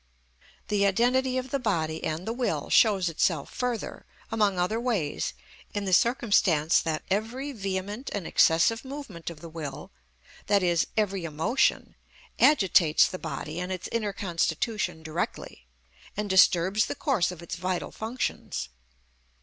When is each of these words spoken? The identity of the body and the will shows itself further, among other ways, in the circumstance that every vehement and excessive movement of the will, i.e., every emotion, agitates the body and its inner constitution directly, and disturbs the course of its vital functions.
The 0.69 0.87
identity 0.87 1.37
of 1.37 1.51
the 1.51 1.59
body 1.59 2.03
and 2.03 2.25
the 2.25 2.33
will 2.33 2.71
shows 2.71 3.07
itself 3.07 3.53
further, 3.53 4.07
among 4.31 4.57
other 4.57 4.79
ways, 4.79 5.33
in 5.75 5.85
the 5.85 5.93
circumstance 5.93 6.81
that 6.81 7.03
every 7.11 7.51
vehement 7.51 8.09
and 8.11 8.25
excessive 8.25 8.83
movement 8.83 9.29
of 9.29 9.41
the 9.41 9.47
will, 9.47 9.91
i.e., 10.49 10.77
every 10.97 11.23
emotion, 11.23 11.93
agitates 12.39 13.05
the 13.07 13.19
body 13.19 13.59
and 13.59 13.71
its 13.71 13.87
inner 13.91 14.11
constitution 14.11 15.03
directly, 15.03 15.67
and 16.17 16.31
disturbs 16.31 16.87
the 16.87 16.95
course 16.95 17.31
of 17.31 17.43
its 17.43 17.55
vital 17.55 17.91
functions. 17.91 18.69